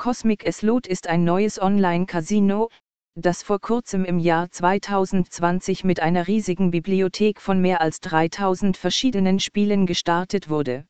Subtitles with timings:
[0.00, 2.70] Cosmic Slot ist ein neues Online-Casino,
[3.16, 9.40] das vor kurzem im Jahr 2020 mit einer riesigen Bibliothek von mehr als 3000 verschiedenen
[9.40, 10.86] Spielen gestartet wurde.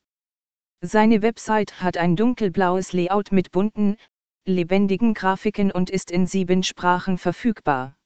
[0.81, 3.97] Seine Website hat ein dunkelblaues Layout mit bunten,
[4.47, 7.97] lebendigen Grafiken und ist in sieben Sprachen verfügbar.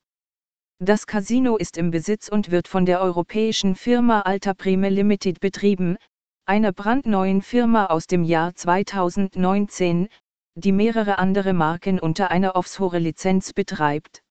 [0.78, 5.98] Das Casino ist im Besitz und wird von der europäischen Firma Alta Prime Limited betrieben,
[6.46, 10.08] einer brandneuen Firma aus dem Jahr 2019,
[10.56, 14.22] die mehrere andere Marken unter einer Offshore-Lizenz betreibt.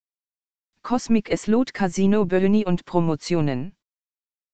[0.82, 3.76] Cosmic Slot Casino Böhni und Promotionen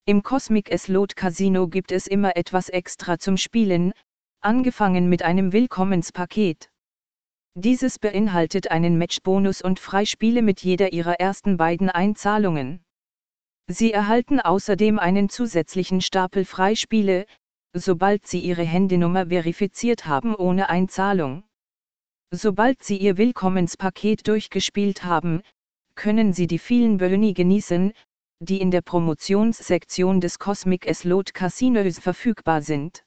[0.06, 3.94] Im Cosmic Slot Casino gibt es immer etwas extra zum Spielen,
[4.42, 6.72] angefangen mit einem Willkommenspaket.
[7.54, 12.84] Dieses beinhaltet einen Matchbonus und Freispiele mit jeder ihrer ersten beiden Einzahlungen.
[13.68, 17.26] Sie erhalten außerdem einen zusätzlichen Stapel Freispiele,
[17.74, 21.44] sobald Sie Ihre Handynummer verifiziert haben ohne Einzahlung.
[22.32, 25.42] Sobald Sie Ihr Willkommenspaket durchgespielt haben,
[25.96, 27.92] können Sie die vielen Boni genießen,
[28.40, 33.04] die in der Promotionssektion des Cosmic Slot Casinos verfügbar sind.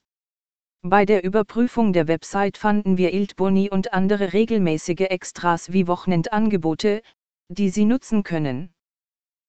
[0.81, 7.01] Bei der Überprüfung der Website fanden wir Boni und andere regelmäßige Extras wie Wochenendangebote,
[7.47, 8.73] die Sie nutzen können.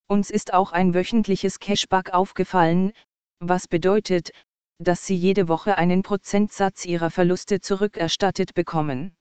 [0.06, 2.92] Uns ist auch ein wöchentliches Cashback aufgefallen,
[3.40, 4.30] was bedeutet,
[4.78, 9.16] dass Sie jede Woche einen Prozentsatz Ihrer Verluste zurückerstattet bekommen.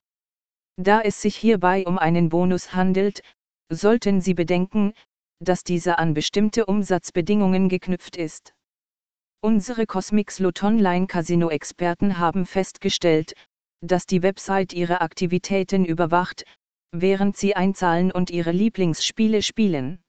[0.78, 3.22] Da es sich hierbei um einen Bonus handelt,
[3.70, 4.94] sollten Sie bedenken,
[5.40, 8.54] dass dieser an bestimmte Umsatzbedingungen geknüpft ist.
[9.42, 13.34] Unsere Cosmic Slot Online Casino Experten haben festgestellt,
[13.82, 16.46] dass die Website ihre Aktivitäten überwacht,
[16.92, 20.02] während sie einzahlen und ihre Lieblingsspiele spielen.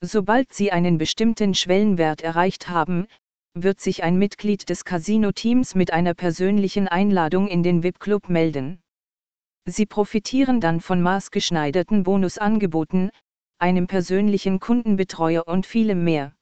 [0.00, 3.06] Sobald sie einen bestimmten Schwellenwert erreicht haben,
[3.54, 8.80] wird sich ein Mitglied des Casino-Teams mit einer persönlichen Einladung in den VIP-Club melden.
[9.70, 13.10] Sie profitieren dann von maßgeschneiderten Bonusangeboten,
[13.58, 16.34] einem persönlichen Kundenbetreuer und vielem mehr.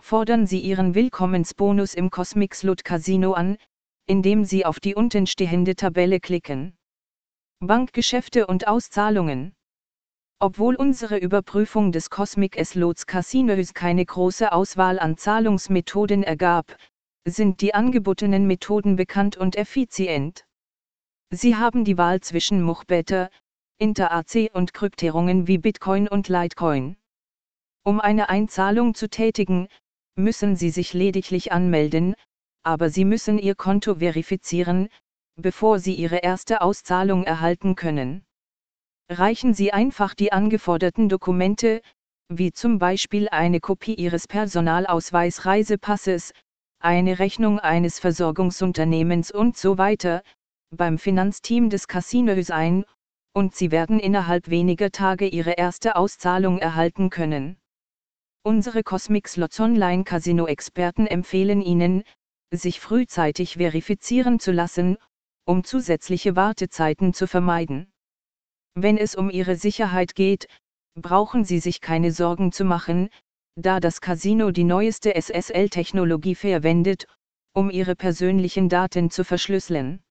[0.00, 3.56] Fordern Sie Ihren Willkommensbonus im Cosmic Slot Casino an,
[4.06, 6.76] indem Sie auf die untenstehende Tabelle klicken.
[7.58, 9.52] Bankgeschäfte und Auszahlungen.
[10.38, 16.76] Obwohl unsere Überprüfung des Cosmic Slots Casinos keine große Auswahl an Zahlungsmethoden ergab,
[17.26, 20.45] sind die angebotenen Methoden bekannt und effizient.
[21.30, 23.30] Sie haben die Wahl zwischen Muchbetter,
[23.78, 26.96] Inter-AC und Kryptierungen wie Bitcoin und Litecoin.
[27.84, 29.68] Um eine Einzahlung zu tätigen,
[30.14, 32.14] müssen Sie sich lediglich anmelden,
[32.62, 34.88] aber Sie müssen Ihr Konto verifizieren,
[35.36, 38.24] bevor Sie Ihre erste Auszahlung erhalten können.
[39.10, 41.82] Reichen Sie einfach die angeforderten Dokumente,
[42.28, 46.32] wie zum Beispiel eine Kopie Ihres Personalausweis Reisepasses,
[46.80, 50.22] eine Rechnung eines Versorgungsunternehmens und so weiter,
[50.70, 52.84] beim Finanzteam des Casinos ein,
[53.32, 57.58] und Sie werden innerhalb weniger Tage Ihre erste Auszahlung erhalten können.
[58.42, 62.02] Unsere Cosmic Slots Online Casino Experten empfehlen Ihnen,
[62.52, 64.96] sich frühzeitig verifizieren zu lassen,
[65.44, 67.92] um zusätzliche Wartezeiten zu vermeiden.
[68.74, 70.48] Wenn es um Ihre Sicherheit geht,
[70.94, 73.10] brauchen Sie sich keine Sorgen zu machen,
[73.56, 77.06] da das Casino die neueste SSL-Technologie verwendet,
[77.52, 80.02] um Ihre persönlichen Daten zu verschlüsseln.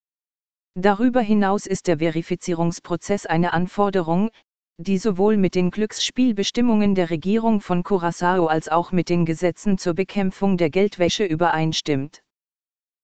[0.78, 4.30] Darüber hinaus ist der Verifizierungsprozess eine Anforderung,
[4.78, 9.94] die sowohl mit den Glücksspielbestimmungen der Regierung von Curaçao als auch mit den Gesetzen zur
[9.94, 12.22] Bekämpfung der Geldwäsche übereinstimmt.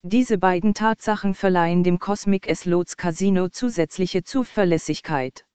[0.04, 5.46] Diese beiden Tatsachen verleihen dem Cosmic Slots Casino zusätzliche Zuverlässigkeit.